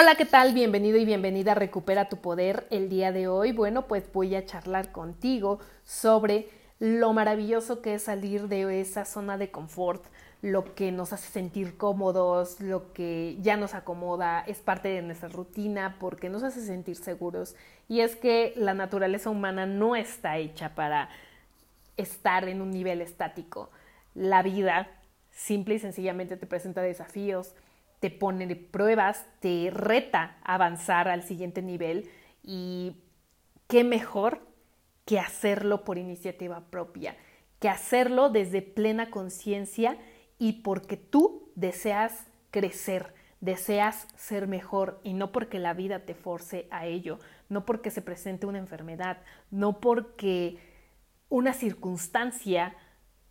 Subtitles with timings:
[0.00, 0.54] Hola, ¿qué tal?
[0.54, 2.68] Bienvenido y bienvenida a Recupera tu Poder.
[2.70, 8.04] El día de hoy, bueno, pues voy a charlar contigo sobre lo maravilloso que es
[8.04, 10.04] salir de esa zona de confort,
[10.40, 15.30] lo que nos hace sentir cómodos, lo que ya nos acomoda, es parte de nuestra
[15.30, 17.56] rutina porque nos hace sentir seguros.
[17.88, 21.08] Y es que la naturaleza humana no está hecha para
[21.96, 23.68] estar en un nivel estático.
[24.14, 24.86] La vida
[25.32, 27.56] simple y sencillamente te presenta desafíos,
[28.00, 32.08] te pone pruebas, te reta a avanzar al siguiente nivel
[32.42, 32.96] y
[33.66, 34.46] qué mejor
[35.04, 37.16] que hacerlo por iniciativa propia,
[37.60, 39.98] que hacerlo desde plena conciencia
[40.38, 46.68] y porque tú deseas crecer, deseas ser mejor y no porque la vida te force
[46.70, 49.18] a ello, no porque se presente una enfermedad,
[49.50, 50.58] no porque
[51.28, 52.76] una circunstancia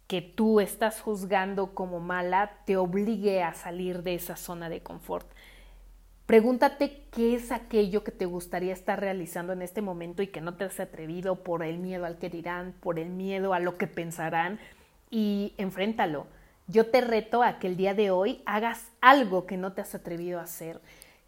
[0.07, 5.27] que tú estás juzgando como mala te obligue a salir de esa zona de confort.
[6.25, 10.55] Pregúntate qué es aquello que te gustaría estar realizando en este momento y que no
[10.55, 13.87] te has atrevido por el miedo al que dirán, por el miedo a lo que
[13.87, 14.59] pensarán
[15.09, 16.27] y enfréntalo.
[16.67, 19.95] Yo te reto a que el día de hoy hagas algo que no te has
[19.95, 20.81] atrevido a hacer,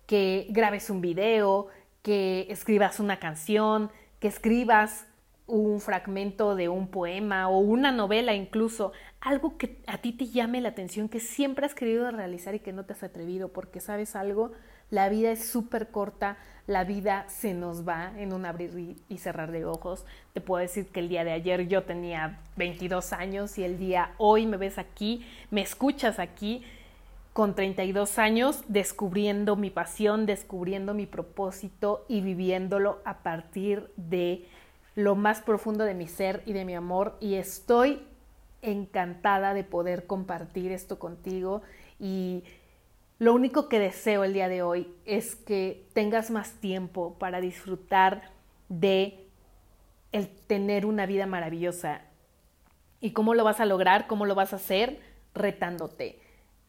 [0.05, 1.67] que grabes un video,
[2.01, 5.05] que escribas una canción, que escribas
[5.49, 10.61] un fragmento de un poema o una novela incluso, algo que a ti te llame
[10.61, 14.15] la atención, que siempre has querido realizar y que no te has atrevido, porque sabes
[14.15, 14.51] algo,
[14.91, 19.51] la vida es súper corta, la vida se nos va en un abrir y cerrar
[19.51, 20.05] de ojos.
[20.33, 24.13] Te puedo decir que el día de ayer yo tenía 22 años y el día
[24.17, 26.63] hoy me ves aquí, me escuchas aquí
[27.33, 34.45] con 32 años descubriendo mi pasión, descubriendo mi propósito y viviéndolo a partir de
[34.99, 38.05] lo más profundo de mi ser y de mi amor y estoy
[38.61, 41.61] encantada de poder compartir esto contigo
[41.99, 42.43] y
[43.17, 48.31] lo único que deseo el día de hoy es que tengas más tiempo para disfrutar
[48.67, 49.25] de
[50.11, 52.01] el tener una vida maravillosa.
[52.99, 54.07] ¿Y cómo lo vas a lograr?
[54.07, 54.99] ¿Cómo lo vas a hacer?
[55.33, 56.19] Retándote.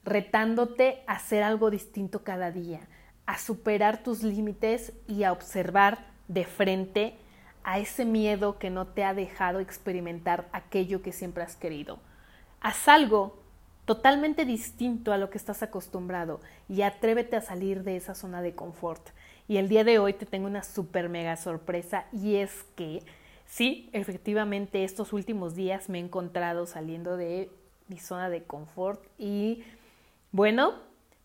[0.04, 2.80] Retándote a hacer algo distinto cada día,
[3.26, 7.16] a superar tus límites y a observar de frente
[7.64, 11.98] a ese miedo que no te ha dejado experimentar aquello que siempre has querido.
[12.60, 13.38] Haz algo
[13.84, 18.54] totalmente distinto a lo que estás acostumbrado y atrévete a salir de esa zona de
[18.54, 19.08] confort.
[19.48, 23.02] Y el día de hoy te tengo una super mega sorpresa y es que
[23.46, 27.50] sí, efectivamente estos últimos días me he encontrado saliendo de
[27.88, 29.64] mi zona de confort y
[30.30, 30.74] bueno,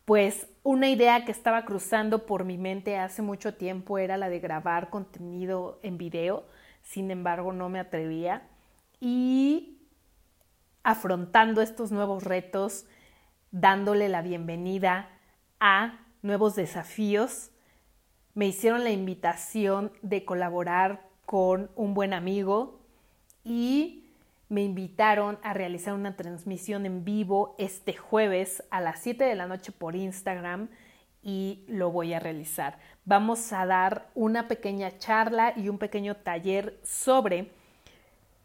[0.05, 4.39] pues una idea que estaba cruzando por mi mente hace mucho tiempo era la de
[4.39, 6.45] grabar contenido en video,
[6.83, 8.47] sin embargo no me atrevía.
[8.99, 9.79] Y
[10.83, 12.85] afrontando estos nuevos retos,
[13.51, 15.09] dándole la bienvenida
[15.59, 17.49] a nuevos desafíos,
[18.35, 22.79] me hicieron la invitación de colaborar con un buen amigo
[23.43, 24.04] y
[24.49, 29.47] me invitaron a realizar una transmisión en vivo este jueves a las 7 de la
[29.47, 30.69] noche por Instagram
[31.23, 32.77] y lo voy a realizar.
[33.03, 37.51] Vamos a dar una pequeña charla y un pequeño taller sobre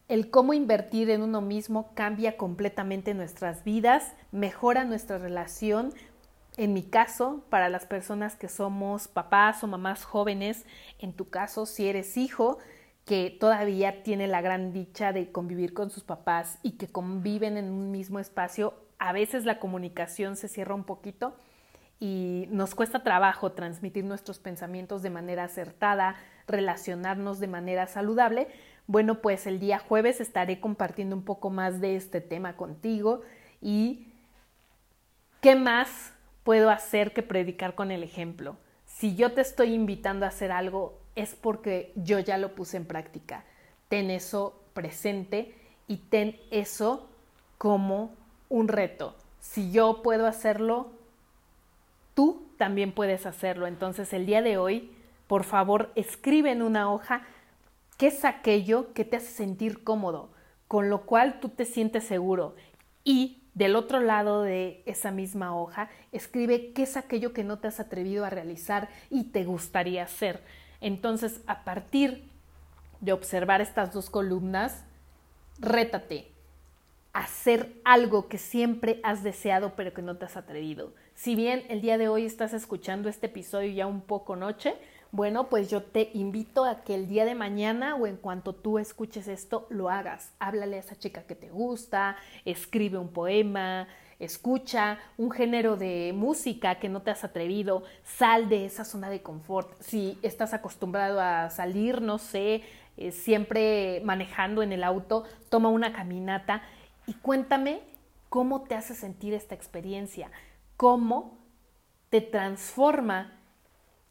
[0.08, 5.92] el cómo invertir en uno mismo cambia completamente nuestras vidas, mejora nuestra relación.
[6.56, 10.64] En mi caso, para las personas que somos papás o mamás jóvenes,
[10.98, 12.58] en tu caso, si eres hijo,
[13.04, 17.70] que todavía tiene la gran dicha de convivir con sus papás y que conviven en
[17.70, 21.34] un mismo espacio, a veces la comunicación se cierra un poquito
[21.98, 26.16] y nos cuesta trabajo transmitir nuestros pensamientos de manera acertada,
[26.46, 28.48] relacionarnos de manera saludable.
[28.86, 33.22] Bueno, pues el día jueves estaré compartiendo un poco más de este tema contigo
[33.60, 34.08] y
[35.40, 36.12] qué más
[36.42, 38.56] puedo hacer que predicar con el ejemplo.
[38.86, 42.86] Si yo te estoy invitando a hacer algo, es porque yo ya lo puse en
[42.86, 43.44] práctica.
[43.88, 45.54] Ten eso presente
[45.86, 47.08] y ten eso
[47.58, 48.12] como
[48.48, 49.14] un reto.
[49.40, 50.92] Si yo puedo hacerlo,
[52.14, 53.66] tú también puedes hacerlo.
[53.66, 54.92] Entonces el día de hoy,
[55.26, 57.22] por favor, escribe en una hoja
[57.96, 60.30] qué es aquello que te hace sentir cómodo,
[60.68, 62.54] con lo cual tú te sientes seguro.
[63.04, 67.68] Y del otro lado de esa misma hoja, escribe qué es aquello que no te
[67.68, 70.42] has atrevido a realizar y te gustaría hacer.
[70.80, 72.28] Entonces, a partir
[73.00, 74.84] de observar estas dos columnas,
[75.58, 76.30] rétate
[77.12, 80.92] a hacer algo que siempre has deseado pero que no te has atrevido.
[81.14, 84.74] Si bien el día de hoy estás escuchando este episodio ya un poco noche,
[85.12, 88.78] bueno, pues yo te invito a que el día de mañana o en cuanto tú
[88.78, 90.32] escuches esto, lo hagas.
[90.38, 93.88] Háblale a esa chica que te gusta, escribe un poema,
[94.20, 99.22] escucha un género de música que no te has atrevido, sal de esa zona de
[99.22, 99.72] confort.
[99.80, 102.62] Si estás acostumbrado a salir, no sé,
[102.96, 106.62] eh, siempre manejando en el auto, toma una caminata
[107.06, 107.80] y cuéntame
[108.28, 110.30] cómo te hace sentir esta experiencia,
[110.76, 111.38] cómo
[112.10, 113.40] te transforma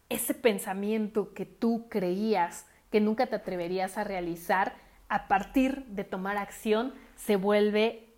[0.08, 4.74] ese pensamiento que tú creías que nunca te atreverías a realizar,
[5.08, 8.08] a partir de tomar acción, se vuelve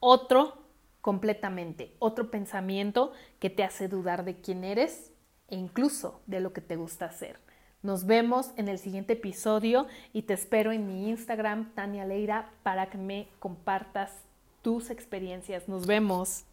[0.00, 0.59] otro
[1.00, 5.12] completamente, otro pensamiento que te hace dudar de quién eres
[5.48, 7.38] e incluso de lo que te gusta hacer.
[7.82, 12.90] Nos vemos en el siguiente episodio y te espero en mi Instagram, Tania Leira, para
[12.90, 14.12] que me compartas
[14.60, 15.66] tus experiencias.
[15.66, 16.44] Nos vemos.